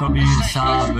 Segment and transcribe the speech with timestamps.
[0.00, 0.98] Kabir Sahib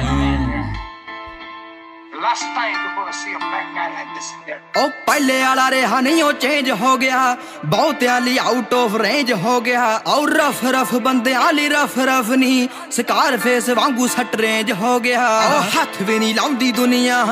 [2.12, 4.60] The last time you're gonna see a black guy like this again.
[4.76, 9.60] ਉਹ ਪਹਿਲੇ ਵਾਲਾ ਰਿਹਾ ਨਹੀਂ ਉਹ ਚੇਂਜ ਹੋ ਗਿਆ। ਬਹੁਤਿਆਂ ਲਈ ਆਊਟ ਆਫ ਰੇਂਜ ਹੋ
[9.60, 15.00] ਗਿਆ। ਔਰ ਰਫ ਰਫ ਬੰਦਿਆਂ ਲਈ ਰਫ ਰਫ ਨਹੀਂ ਸਕਾਰ ਫੇਸ ਵਾਂਗੂ ਸੱਟ ਰੇਂਜ ਹੋ
[15.00, 17.26] ਗਿਆ। ਉਹ ਹੱਥ ਵੀ ਨਹੀਂ ਲਾਉਂਦੀ ਦੁਨੀਆ।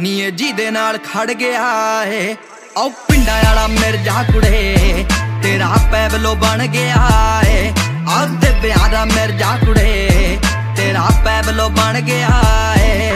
[0.00, 1.64] ਨੀ ਇਹ ਜਿਹਦੇ ਨਾਲ ਖੜ ਗਿਆ
[2.04, 2.36] ਏ।
[2.76, 5.04] ਉਹ ਪਿੰਡਾਂ ਵਾਲਾ ਮਿਰਜ਼ਾ ਕੁੜੇ
[5.42, 7.08] ਤੇਰਾ ਪੈਬਲੋ ਬਣ ਗਿਆ
[7.46, 7.72] ਏ।
[8.08, 10.38] ਆਸਤੇ ਪਿਆਰਾ ਮਿਰਜਾ ਕੁੜੇ
[10.76, 12.30] ਤੇਰਾ ਪੈਬਲੋ ਬਣ ਗਿਆ
[12.78, 13.12] ਏ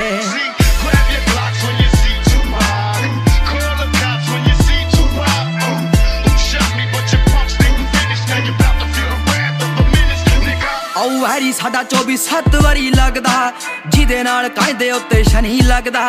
[10.98, 13.52] ਉਹ ਹਰੀ ਸਾਡਾ 24 ਸੱਤ ਵਾਰੀ ਲੱਗਦਾ
[13.88, 16.02] ਜਿਹਦੇ ਨਾਲ ਕਾਇਦੇ ਉੱਤੇ ਸ਼ਨੀ ਲੱਗਦਾ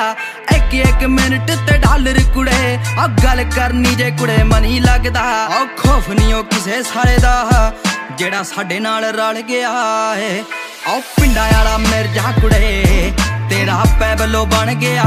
[0.53, 6.09] ਇੱਕ ਇੱਕ ਮਿੰਟ ਤੇ ਡਾਲਰ ਕੁੜੇ ਆ ਗੱਲ ਕਰਨੀ ਜੇ ਕੁੜੇ ਮਨੀ ਲੱਗਦਾ ਔ ਖੋਫ
[6.09, 7.71] ਨਹੀਂ ਉਹ ਕਿਸੇ ਸਾਰੇ ਦਾ
[8.19, 9.69] ਜਿਹੜਾ ਸਾਡੇ ਨਾਲ ਰਲ ਗਿਆ
[10.17, 10.43] ਏ।
[10.87, 13.11] ਆ ਪਿੰਡਾਂ ਵਾਲਾ ਮਿਰਜ਼ਾ ਕੁੜੇ,
[13.49, 15.03] ਤੇਰਾ ਪੈਬਲੋ ਬਣ ਗਿਆ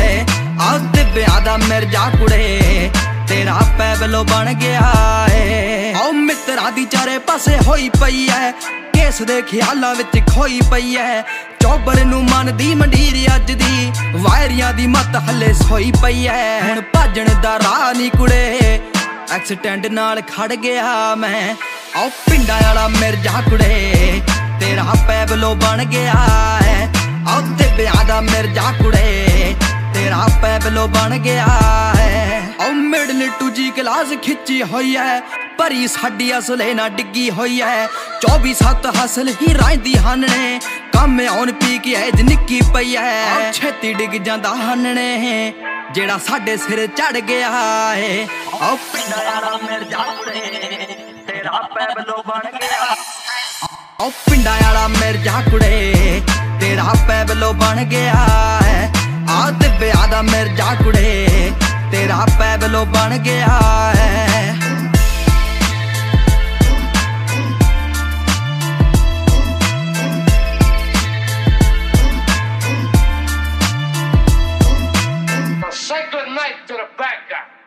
[0.00, 0.24] ਏ।
[0.60, 2.90] ਆ ਦਿਵਿਆ ਦਾ ਮਿਰਜ਼ਾ ਕੁੜੇ,
[3.28, 4.92] ਤੇਰਾ ਪੈਬਲੋ ਬਣ ਗਿਆ
[5.32, 8.50] ਏ। ਆਉ ਮਿੱਤਰਾਂ ਦੀ ਚਾਰੇ ਪਾਸੇ ਹੋਈ ਪਈ ਐ
[8.94, 11.20] ਕੇਸ ਦੇ ਖਿਆਲਾਂ ਵਿੱਚ ਖੋਈ ਪਈ ਐ
[11.60, 17.34] ਚੌਬਰ ਨੂੰ ਮੰਨਦੀ ਮੰਡੀਰ ਅੱਜ ਦੀ। ਵਾਇਰੀਆਂ ਦੀ ਮੱਤ ਹੱਲੇ ਸੋਈ ਪਈ ਐ ਹੁਣ ਭਾਜਣ
[17.42, 18.80] ਦਾ ਰਾਹ ਨਹੀਂ ਕੁੜੇ।
[19.32, 21.54] ਐਕਸੀਡੈਂਟ ਨਾਲ ਖੜ ਗਿਆ ਮੈਂ।
[21.96, 24.20] ਆਉ ਪਿੰਡਾਂ ਵਾਲਾ ਮਿਰਜ਼ਾ ਕੁੜੇ,
[24.60, 26.12] ਤੇਰਾ ਪੈਬਲੋ ਬਣ ਗਿਆ
[26.64, 26.86] ਐ
[27.28, 29.54] ਆਉ ਤੇ ਵਿਆਹ ਦਾ ਮਿਰਜ਼ਾ ਕੁੜੇ,
[29.94, 31.46] ਤੇਰਾ ਪੈਬਲੋ ਬਣ ਗਿਆ
[31.96, 35.20] ਹੈ। ਓ ਮਿਡਲ ਟੂ ਜੀ ਕਲਾਸ ਖਿੱਚੀ ਹੋਈ ਐ
[35.58, 37.86] ਭਰੀ ਸਾਡੀ ਅਸਲੇ ਨਾ ਡਿੱਗੀ ਹੋਈ ਐ
[38.26, 40.58] 24 ਸੱਤ ਹਸਲ ਹੀ ਰਾਂਦੀ ਹਨ ਨੇ
[40.92, 45.52] ਕੰਮ ਆਉਣ ਪੀ ਕੇ ਐਜ ਨਿੱਕੀ ਪਈ ਐ ਛੇਤੀ ਡਿੱਗ ਜਾਂਦਾ ਹਨ ਨੇ
[45.94, 47.50] ਜਿਹੜਾ ਸਾਡੇ ਸਿਰ ਚੜ ਗਿਆ
[47.96, 51.01] ਏ ਓ ਪਿੰਡਾਂ ਵਾਲਾ ਮਿਰਜ਼ਾ ਕੁੜੇ
[51.42, 52.94] ਮੇਰਾ ਪੈਬਲੋ ਬਣ ਗਿਆ।
[54.00, 56.22] ਓ ਪਿੰਡਾਂ ਵਾਲਾ ਮਿਰਜਾ ਕੁੜੇ
[56.60, 58.14] ਤੇਰਾ ਪੈਬਲੋ ਬਣ ਗਿਆ
[58.62, 58.92] ਹੈ।
[59.30, 61.52] ਆ ਤੇ ਵਿਆਹ ਦਾ ਮਿਰਜਾ ਕੁੜੇ
[61.92, 63.60] ਤੇਰਾ ਪੈਬਲੋ ਬਣ ਗਿਆ
[63.96, 64.54] ਹੈ।
[75.82, 77.61] Say good night to the bad guy.